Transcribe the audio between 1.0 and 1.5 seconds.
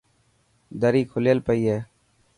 کليل